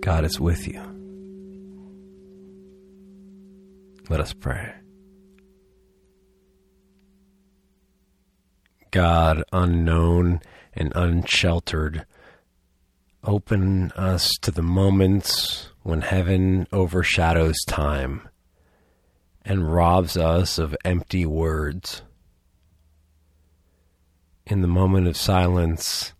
[0.00, 0.80] God is with you.
[4.08, 4.72] Let us pray.
[8.90, 10.40] God, unknown
[10.72, 12.06] and unsheltered,
[13.22, 18.28] open us to the moments when heaven overshadows time
[19.44, 22.02] and robs us of empty words.
[24.46, 26.12] In the moment of silence,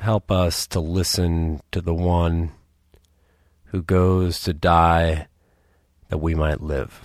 [0.00, 2.52] help us to listen to the one
[3.66, 5.26] who goes to die
[6.08, 7.02] that we might live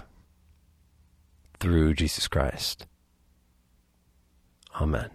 [1.59, 2.87] through Jesus Christ.
[4.79, 5.09] Amen.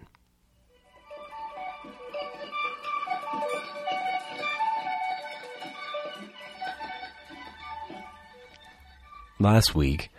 [9.39, 10.09] Last week,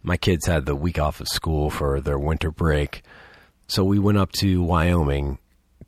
[0.00, 3.02] my kids had the week off of school for their winter break,
[3.66, 5.39] so we went up to Wyoming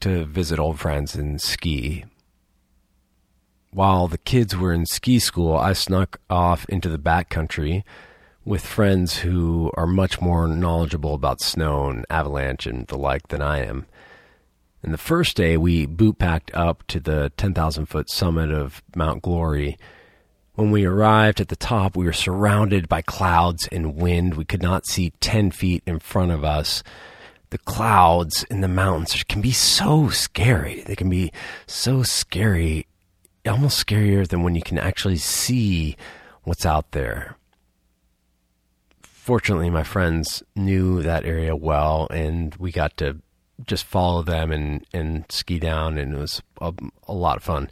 [0.03, 2.05] to visit old friends and ski.
[3.71, 7.85] While the kids were in ski school, I snuck off into the backcountry
[8.45, 13.41] with friends who are much more knowledgeable about snow and avalanche and the like than
[13.41, 13.87] I am.
[14.83, 19.23] And the first day, we boot packed up to the 10,000 foot summit of Mount
[19.23, 19.79] Glory.
[20.55, 24.35] When we arrived at the top, we were surrounded by clouds and wind.
[24.35, 26.83] We could not see 10 feet in front of us
[27.53, 30.81] the clouds in the mountains can be so scary.
[30.87, 31.31] They can be
[31.67, 32.87] so scary,
[33.47, 35.99] almost scarier than when you can actually see
[36.45, 37.37] what's out there.
[39.03, 43.19] Fortunately, my friends knew that area well, and we got to
[43.67, 46.73] just follow them and, and ski down, and it was a,
[47.07, 47.71] a lot of fun.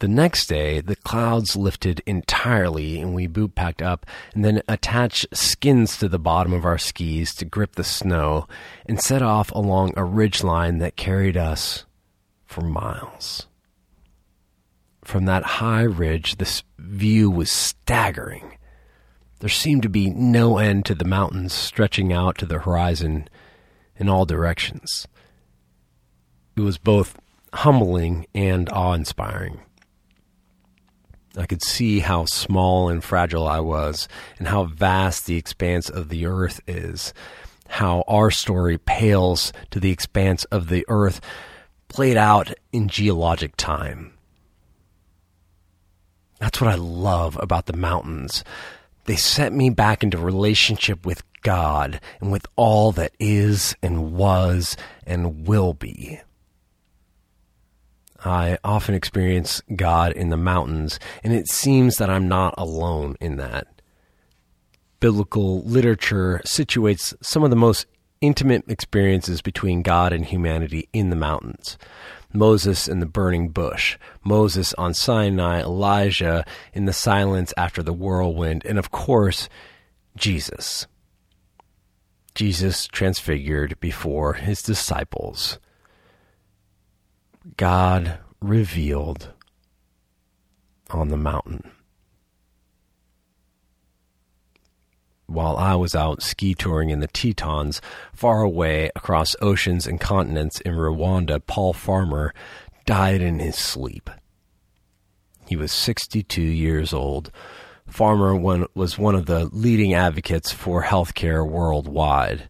[0.00, 5.26] The next day, the clouds lifted entirely and we boot packed up and then attached
[5.36, 8.48] skins to the bottom of our skis to grip the snow
[8.86, 11.84] and set off along a ridge line that carried us
[12.46, 13.46] for miles.
[15.04, 18.56] From that high ridge, this view was staggering.
[19.40, 23.28] There seemed to be no end to the mountains stretching out to the horizon
[23.96, 25.06] in all directions.
[26.56, 27.18] It was both
[27.52, 29.60] humbling and awe inspiring.
[31.36, 34.08] I could see how small and fragile I was,
[34.38, 37.14] and how vast the expanse of the earth is.
[37.68, 41.20] How our story pales to the expanse of the earth
[41.88, 44.12] played out in geologic time.
[46.40, 48.42] That's what I love about the mountains.
[49.04, 54.76] They set me back into relationship with God and with all that is and was
[55.06, 56.20] and will be.
[58.24, 63.36] I often experience God in the mountains, and it seems that I'm not alone in
[63.36, 63.66] that.
[65.00, 67.86] Biblical literature situates some of the most
[68.20, 71.78] intimate experiences between God and humanity in the mountains.
[72.32, 78.64] Moses in the burning bush, Moses on Sinai, Elijah in the silence after the whirlwind,
[78.64, 79.48] and of course,
[80.16, 80.86] Jesus.
[82.34, 85.58] Jesus transfigured before his disciples.
[87.56, 89.32] God revealed
[90.90, 91.70] on the mountain.
[95.26, 97.80] While I was out ski touring in the Tetons,
[98.12, 102.34] far away across oceans and continents in Rwanda, Paul Farmer
[102.84, 104.10] died in his sleep.
[105.46, 107.30] He was 62 years old.
[107.86, 112.48] Farmer was one of the leading advocates for healthcare worldwide.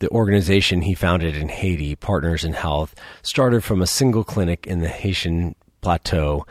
[0.00, 4.80] The organization he founded in Haiti, Partners in Health, started from a single clinic in
[4.80, 6.46] the Haitian plateau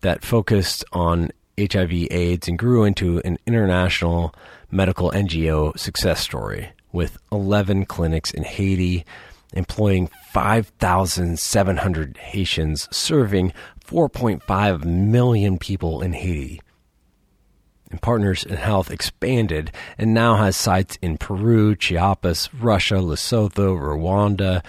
[0.00, 4.34] that focused on HIV AIDS and grew into an international
[4.72, 9.04] medical NGO success story with 11 clinics in Haiti
[9.52, 13.52] employing 5,700 Haitians serving
[13.86, 16.60] 4.5 million people in Haiti
[17.92, 24.64] and Partners in Health expanded and now has sites in Peru, Chiapas, Russia, Lesotho, Rwanda,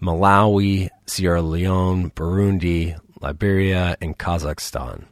[0.00, 5.06] Malawi, Sierra Leone, Burundi, Liberia, and Kazakhstan.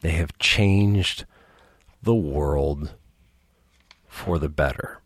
[0.00, 1.26] They have changed
[2.02, 2.94] the world
[4.08, 5.02] for the better.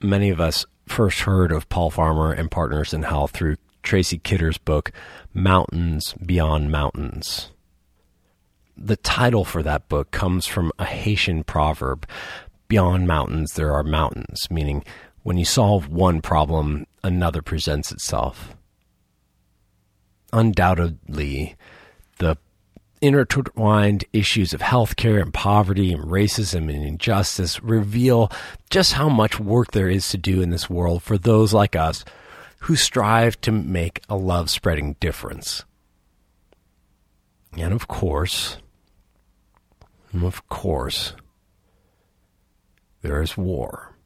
[0.00, 4.58] Many of us first heard of Paul Farmer and Partners in Health through Tracy Kidder's
[4.58, 4.92] book,
[5.34, 7.51] Mountains Beyond Mountains
[8.76, 12.06] the title for that book comes from a Haitian proverb
[12.72, 14.82] Beyond mountains, there are mountains, meaning
[15.24, 18.56] when you solve one problem, another presents itself.
[20.32, 21.54] Undoubtedly,
[22.18, 22.38] the
[23.02, 28.32] intertwined issues of healthcare and poverty and racism and injustice reveal
[28.70, 32.06] just how much work there is to do in this world for those like us
[32.60, 35.62] who strive to make a love spreading difference.
[37.56, 38.56] And of course,
[40.14, 41.14] of course,
[43.02, 43.96] there is war.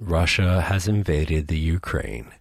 [0.00, 2.32] Russia has invaded the Ukraine.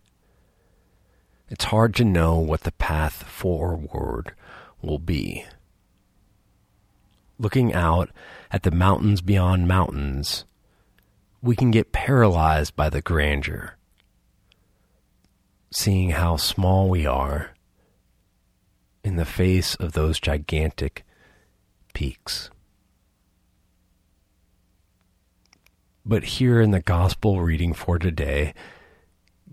[1.50, 4.34] It's hard to know what the path forward
[4.82, 5.46] will be.
[7.38, 8.10] Looking out
[8.52, 10.46] at the mountains beyond mountains,
[11.42, 13.76] we can get paralyzed by the grandeur.
[15.72, 17.52] Seeing how small we are
[19.04, 21.04] in the face of those gigantic
[21.94, 22.50] peaks.
[26.06, 28.54] But here in the gospel reading for today,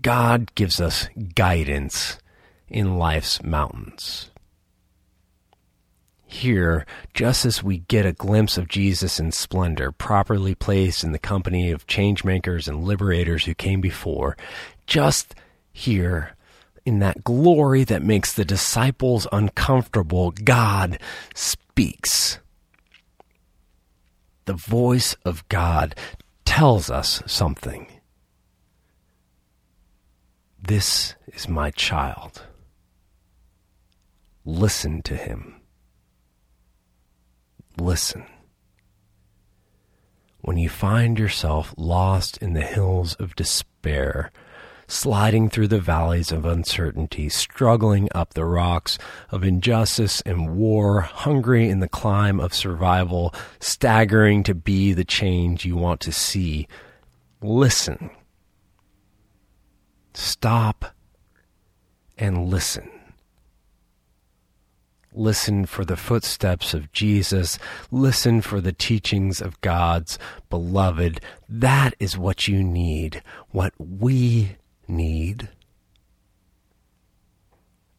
[0.01, 2.17] God gives us guidance
[2.67, 4.31] in life's mountains.
[6.25, 11.19] Here, just as we get a glimpse of Jesus in splendor, properly placed in the
[11.19, 14.37] company of changemakers and liberators who came before,
[14.85, 15.33] just
[15.71, 16.35] here,
[16.85, 20.99] in that glory that makes the disciples uncomfortable, God
[21.33, 22.39] speaks.
[24.45, 25.95] The voice of God
[26.45, 27.87] tells us something.
[30.61, 32.43] This is my child.
[34.45, 35.61] Listen to him.
[37.77, 38.25] Listen.
[40.41, 44.31] When you find yourself lost in the hills of despair,
[44.89, 48.97] sliding through the valleys of uncertainty, struggling up the rocks
[49.29, 55.63] of injustice and war, hungry in the climb of survival, staggering to be the change
[55.63, 56.67] you want to see.
[57.41, 58.09] Listen.
[60.15, 60.85] Stop
[62.17, 62.89] and listen.
[65.13, 67.59] Listen for the footsteps of Jesus.
[67.91, 70.17] Listen for the teachings of God's
[70.49, 71.21] beloved.
[71.47, 74.57] That is what you need, what we
[74.89, 75.49] need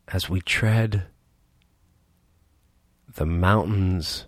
[0.08, 1.06] as we tread
[3.14, 4.26] the mountains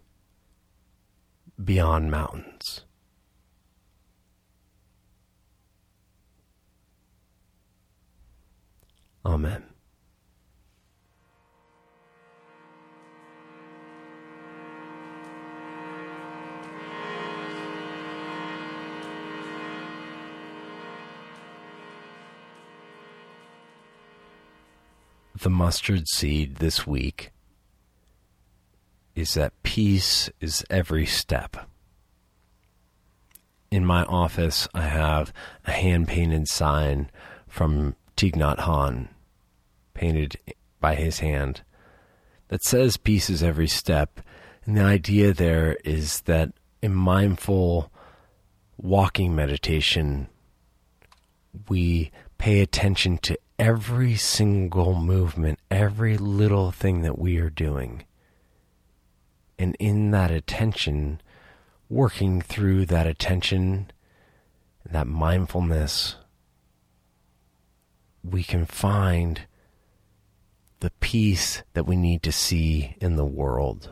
[1.62, 2.84] beyond mountains.
[9.24, 9.71] Amen.
[25.42, 27.32] The mustard seed this week
[29.14, 31.68] is that peace is every step.
[33.70, 35.32] In my office, I have
[35.66, 37.10] a hand painted sign
[37.48, 39.08] from Thich Nhat Hanh,
[39.94, 40.38] painted
[40.80, 41.62] by his hand,
[42.48, 44.20] that says peace is every step.
[44.64, 47.90] And the idea there is that in mindful
[48.76, 50.28] walking meditation,
[51.68, 58.04] we pay attention to every single movement, every little thing that we are doing.
[59.58, 61.20] And in that attention,
[61.88, 63.90] working through that attention,
[64.90, 66.16] that mindfulness,
[68.24, 69.42] we can find
[70.80, 73.90] the peace that we need to see in the world.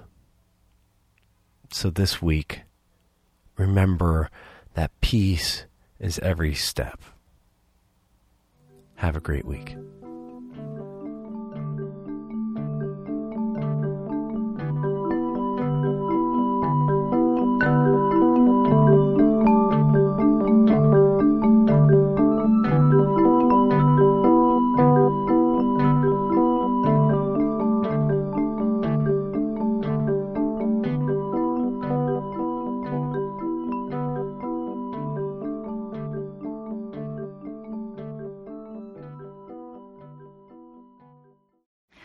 [1.73, 2.63] So this week,
[3.57, 4.29] remember
[4.75, 5.67] that peace
[6.01, 7.01] is every step.
[9.01, 9.77] Have a great week.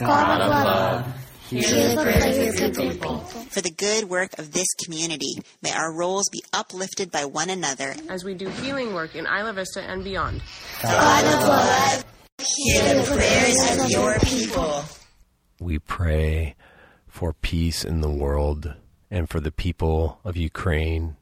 [0.00, 1.14] God of love,
[1.48, 3.18] hear the prayers of your people.
[3.18, 7.94] For the good work of this community, may our roles be uplifted by one another.
[8.08, 10.42] As we do healing work in Isla Vista and beyond.
[10.82, 12.04] God of love,
[12.38, 14.84] hear the prayers of your people.
[15.60, 16.54] We pray
[17.06, 18.74] for peace in the world
[19.10, 21.16] and for the people of Ukraine.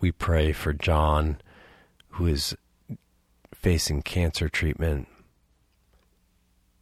[0.00, 1.38] We pray for John,
[2.10, 2.56] who is
[3.54, 5.06] facing cancer treatment.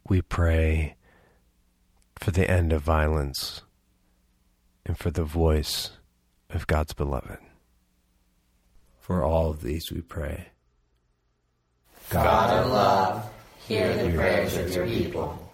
[0.07, 0.95] We pray
[2.15, 3.63] for the end of violence
[4.85, 5.91] and for the voice
[6.49, 7.39] of God's beloved.
[8.99, 10.49] For all of these we pray.
[12.09, 13.29] God of love,
[13.67, 15.53] hear the prayers of your people.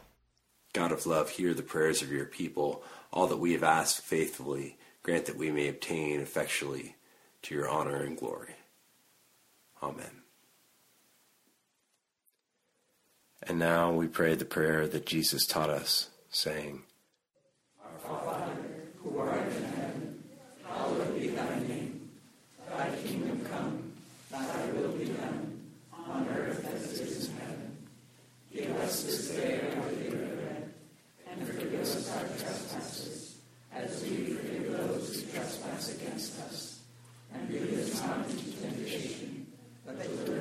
[0.74, 2.84] God of love, hear the prayers of your people.
[3.12, 6.96] All that we have asked faithfully, grant that we may obtain effectually
[7.44, 8.56] to your honor and glory.
[9.82, 10.21] Amen.
[13.44, 16.84] And now we pray the prayer that Jesus taught us, saying,
[17.84, 18.54] Our Father,
[19.02, 20.24] who art in heaven,
[20.64, 22.10] hallowed be thy name.
[22.70, 23.94] Thy kingdom come,
[24.30, 25.60] thy will be done,
[25.92, 27.78] on earth as it is in heaven.
[28.54, 30.74] Give us this day our daily bread,
[31.32, 33.38] and forgive us our trespasses,
[33.74, 36.80] as we forgive those who trespass against us.
[37.34, 39.48] And lead us not into temptation,
[39.84, 40.41] but deliver